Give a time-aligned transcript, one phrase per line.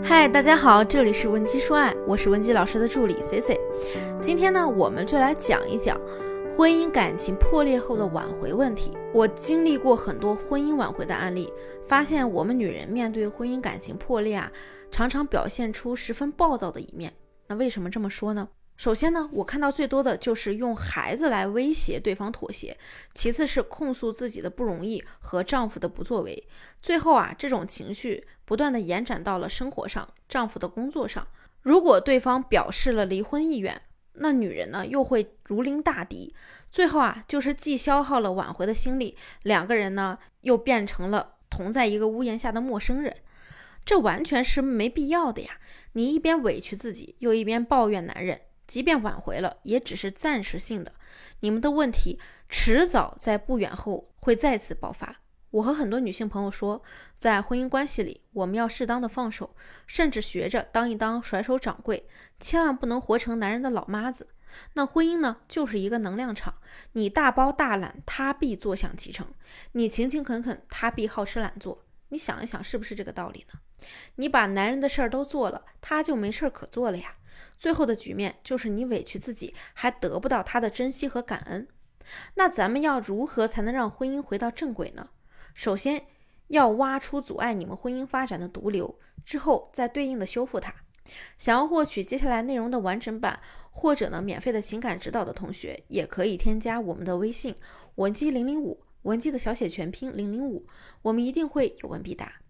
[0.00, 3.60] 嗨，大家好，这里是文姬说爱，我是文姬老师的助理 C C。
[4.22, 6.00] 今天呢，我们就来讲一讲
[6.56, 8.96] 婚姻感情破裂后的挽回问题。
[9.12, 11.52] 我经历过很多婚姻挽回的案例，
[11.86, 14.50] 发现我们女人面对婚姻感情破裂啊，
[14.90, 17.12] 常常表现出十分暴躁的一面。
[17.46, 18.48] 那为什么这么说呢？
[18.82, 22.76] 首先呢，我看到最多的就是用孩子来威胁对方妥协，
[23.14, 26.48] 其次是控诉自己的不容易和丈夫的不作为，
[26.80, 31.24] 最后啊，这种情绪不断的延展到了生活上，丈夫的工作上。
[31.60, 33.80] 如果对方表示了离婚意愿，
[34.14, 36.34] 那女人呢又会如临大敌，
[36.68, 43.18] 最后啊，就是既消耗了挽回的心力，两个人呢又变成了同在一个屋檐下的陌生人，
[43.84, 45.60] 这完全是没必要的呀！
[45.92, 48.40] 你一边委屈自己，又一边抱怨男人。
[48.66, 50.92] 即便挽回了，也只是暂时性的。
[51.40, 55.20] 你们的问题迟早在不远后会再次爆发。
[55.50, 56.82] 我和很多女性朋友说，
[57.16, 59.54] 在婚姻关系里，我们要适当的放手，
[59.86, 62.08] 甚至学着当一当甩手掌柜，
[62.40, 64.28] 千万不能活成男人的老妈子。
[64.74, 66.54] 那婚姻呢，就是一个能量场，
[66.92, 69.26] 你大包大揽，他必坐享其成；
[69.72, 71.84] 你勤勤恳恳，他必好吃懒做。
[72.08, 73.60] 你想一想，是不是这个道理呢？
[74.14, 77.16] 你把男人的事儿都做了，他就没事儿可做了呀。
[77.58, 81.68] 最后的局面就是你委屈自己，还得不到他的珍惜和感恩。
[82.34, 85.10] 那咱们要如何才能让婚姻回到正轨呢？
[85.54, 86.06] 首先
[86.48, 90.74] 要挖出阻碍你们婚姻发展的毒瘤，之后再对应的修复它。
[91.36, 97.54] 想要获取接下来内容的完整版，或者呢免费的情感指导的同学，也可以添加我们的微信
[97.96, 100.66] 文姬零零五，文姬的小写全拼零零五，
[101.02, 102.40] 我们一定会有问必答。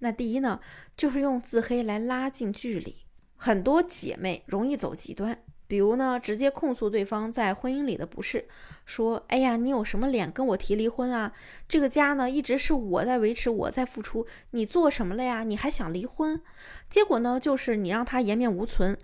[0.00, 0.60] 那第一呢，
[0.96, 3.03] 就是用自黑来拉近距离。
[3.36, 8.48] 很多姐妹容易走极端，比如呢，直接控诉对方在婚姻里的不是，
[8.86, 11.32] 说：“哎呀，你有什么脸跟我提离婚啊？
[11.68, 15.42] 这个家呢，一直是我在维持，我在付出，你做什么了呀？
[15.42, 16.40] 你还想离婚？
[16.88, 18.96] 结果呢，就是你让他颜面无存，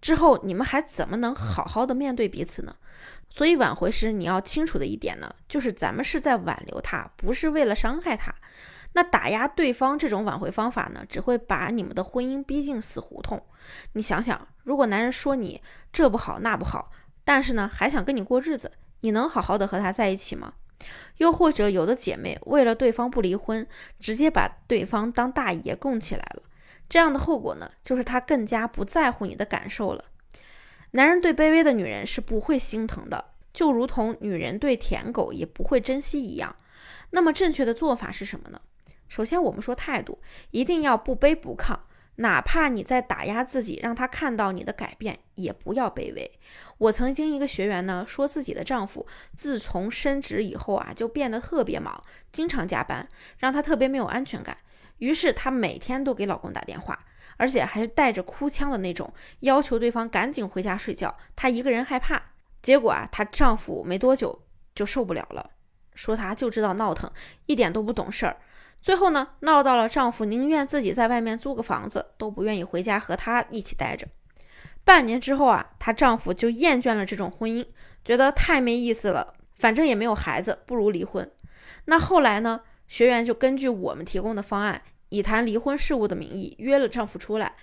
[0.00, 2.76] 之后你们还怎么能好好的面对彼此呢？
[3.30, 8.34] 所以挽回时你要清楚的一点呢，就是咱们是在挽留他，不是为了伤害他。”
[8.94, 13.40] 那打压对方这种挽回方法呢，只会把你们的婚姻逼进死胡同。
[13.92, 15.60] 你想想，如果男人说你
[15.92, 16.90] 这不好那不好，
[17.24, 20.54] 但是呢还想跟你过日子，你能好好的和他在一起吗？
[21.16, 23.66] 又或者有的姐妹为了对方不离婚，
[23.98, 26.42] 直接把对方当大爷供起来了，
[26.88, 30.04] 这样的后果呢，就是他更加不在乎你的感受了。
[30.92, 36.54] 男人对卑微的女人是不会心疼的，就如同女人对舔狗也不会珍惜一样。
[37.14, 38.60] 那么正确的做法是什么呢？
[39.08, 40.18] 首先，我们说态度
[40.50, 41.78] 一定要不卑不亢，
[42.16, 46.38] 哪怕你在打压自己，让他看到你的改变，也不要卑微。
[46.78, 53.08] 我曾经一个学员呢，说自己的丈夫自从升职以后啊，就变得特别忙，经常加班，
[53.38, 54.58] 让她特别没有安全感。
[54.98, 56.98] 于是她每天都给老公打电话，
[57.36, 62.20] 而且还是带着哭腔的那种，要求对方赶紧回家睡觉，她一个人害怕。
[62.60, 64.42] 结果啊，她丈夫没多久
[64.74, 65.50] 就受不了了，
[65.94, 67.10] 说她就知道闹腾，
[67.46, 68.36] 一点都不懂事儿。
[68.82, 74.06] 最后呢，闹到了丈夫宁愿自己在外面租个房子，都不愿意回家和她一起待着。
[74.84, 77.64] 半年之后啊，她丈夫就厌倦了这种婚姻，
[78.04, 81.30] 觉得太没意思了，反正也没有孩子，不如离婚。
[81.86, 87.54] 那后来呢，学员就根据我们提供的方案，以谈离婚事务的名义约了丈夫出来。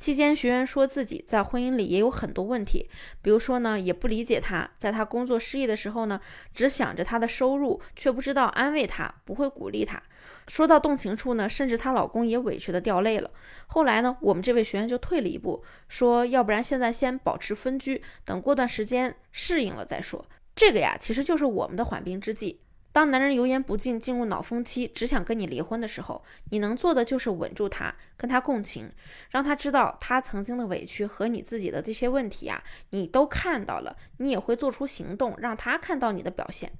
[0.00, 2.88] 期间，学员说自己在婚姻里也有很多问题，
[3.20, 6.18] 比如说呢，也不理解他，在他工作失意的时候呢，
[6.54, 10.02] 只想着他的收入，却不知道安慰他，不会鼓励他。
[10.48, 13.30] 说到动情处呢，甚至她老公也委屈的掉泪了。
[13.66, 20.24] 后来呢，我们这位学员就退了一步，说要不然现在先保持分居，等过段时间适应了再说。
[20.56, 22.62] 这个呀，其实就是我们的缓兵之计。
[22.92, 28.90] 当男人油盐不进，进入脑风期，只想跟你离婚的时候，你能做的就是稳住他，跟他共情，
[29.30, 36.72] 让他知道他曾经的委屈和你自己的这些问题啊，你都看到了，你也会做出行动，让他看到你的表现。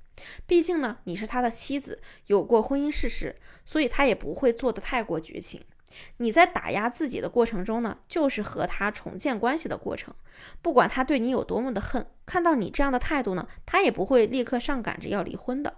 [0.46, 5.62] 毕竟呢，你是他的妻子，有过婚姻事实，所以他也不会做的太过绝情。
[6.18, 10.14] 你在打压自己的过程中呢，就是和他重建关系的过程。
[10.60, 15.76] 不管他对你有多么的恨，看到你这样的态度呢，他也不会立刻上赶着要离婚的。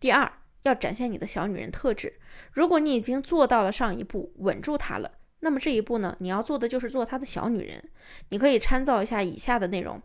[0.00, 0.32] 第二，
[0.62, 2.18] 要展现你的小女人特质。
[2.52, 7.84] 如果你已经做到了上一步，稳住她了，那么这一步呢，你要做的就是做她的小女人。
[8.30, 10.00] 你可以参照一下以下的内容。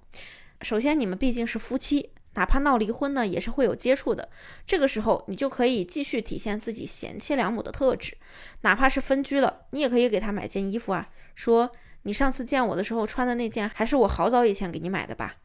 [0.62, 4.28] 首先，你们毕竟是夫妻，哪怕闹离婚呢，也是会有接触的。
[4.68, 8.18] 这个时候，你就可以继续体现自己贤妻良母的特质。
[8.64, 11.72] 哪怕是分居了，你也可以给她买件衣服啊，说
[12.04, 15.38] 你上次见我的时候穿的那件，还是我好早以前给你买的吧，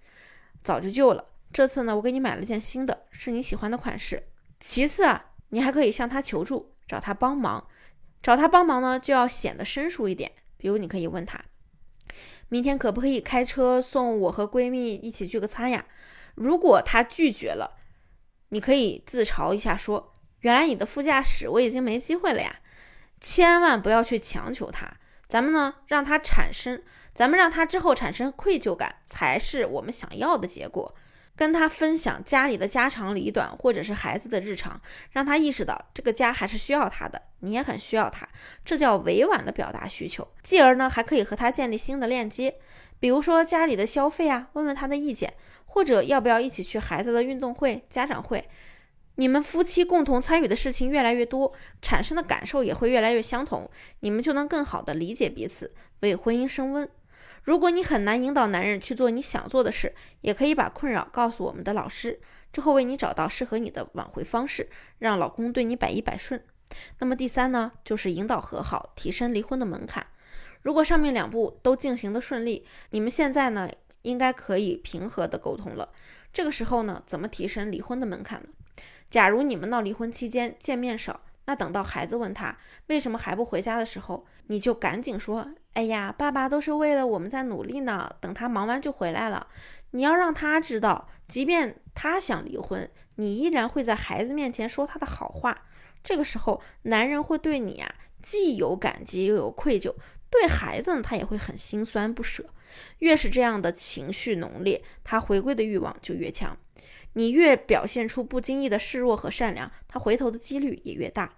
[0.64, 1.26] 早就旧了。
[1.52, 4.24] 这次呢，我给你买了件新的，是你喜欢的款式。
[4.60, 7.66] 其次啊，你还可以向他求助，找他帮忙。
[8.22, 11.42] 找他帮忙呢，就要显得生疏一点，比如你可以问他，
[12.50, 15.86] 明天可不可以开车送我和闺蜜一起聚个餐呀？
[16.34, 17.78] 如果他拒绝了，
[18.50, 22.60] 你可以自嘲一下说，原来你的副驾驶我已经没机会了呀。
[23.18, 26.82] 千万不要去强求他，咱们呢让他产生，
[27.14, 30.94] 咱们让他之后产生愧疚感，才是我们想要的结果。
[31.40, 34.78] 跟他分享家里的家长里短，或者是孩子的日常，
[35.12, 38.28] 让他意识到这个家还是需要他的，你也很需要他，
[38.62, 40.28] 这叫委婉的表达需求。
[40.42, 42.56] 继而呢，还可以和他建立新的链接，
[42.98, 45.32] 比如说家里的消费啊，问问他的意见，
[45.64, 48.46] 或者要不要一起去孩子的运动会、家长会。
[49.14, 51.50] 你们夫妻共同参与的事情越来越多，
[51.80, 53.66] 产生的感受也会越来越相同，
[54.00, 56.86] 你们就能更好的理解彼此，为婚姻升温。
[57.42, 62.20] 如果你很难引导男人去做你想做的事，也可以把困扰告诉我们的老师，
[62.52, 66.44] 这会为你找到适合你的挽回方式，让老公对你百依百顺。
[66.98, 70.06] 那么第三呢，就是引导和好，提升离婚的门槛。
[70.62, 73.68] 如果上面两步都进行的顺利，你们现在呢，
[74.02, 75.88] 应该可以平和的沟通了。
[76.32, 78.48] 这个时候呢，怎么提升离婚的门槛呢？
[79.08, 82.56] 假如你们闹离婚期间见面少，那等到孩子问他
[82.86, 89.48] 为什么还不回家的时候，你就赶紧说：“哎呀，爸爸都是为了我们在努力呢，等他忙完就回来了。”
[89.92, 95.66] 你要让他知道，即便他想离婚，你依然会在孩子面前说他的好话。
[96.04, 99.92] 这个时候，男人会对你啊，既有感激又有愧疚；
[100.30, 102.44] 对孩子呢，他也会很心酸不舍。
[103.00, 106.56] 越是这样的情绪浓烈，他回归的欲望就越强。
[107.14, 111.32] 你越表现出不经意的示弱和善良，他回头的几率也越大，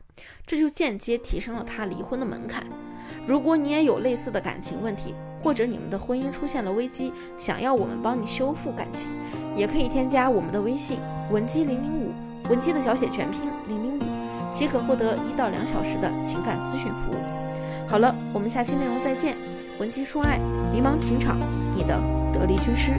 [0.47, 2.67] 这就间接提升了他离婚的门槛。
[3.27, 9.11] 如果你也有类似的感情问题，或者你们的婚姻出现了危机，想要我们帮你修复感情，
[9.57, 10.99] 也可以添加我们的微信
[11.31, 12.13] 文姬零零五，
[12.51, 14.03] 文姬的小写全拼零零五，
[14.53, 17.89] 即可获得一到两小时的情感咨询服务。
[17.89, 19.37] 好了，我们下期内容再见。
[19.79, 20.39] 文姬说爱，
[20.73, 21.39] 迷茫情场，
[21.75, 22.01] 你的
[22.33, 22.93] 得力军师。